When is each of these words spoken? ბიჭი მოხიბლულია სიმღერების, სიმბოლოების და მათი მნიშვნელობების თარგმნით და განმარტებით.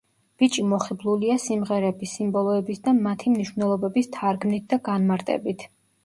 ბიჭი 0.41 0.61
მოხიბლულია 0.67 1.33
სიმღერების, 1.41 2.13
სიმბოლოების 2.19 2.81
და 2.87 2.93
მათი 3.09 3.33
მნიშვნელობების 3.33 4.09
თარგმნით 4.17 4.65
და 4.73 4.81
განმარტებით. 4.89 5.67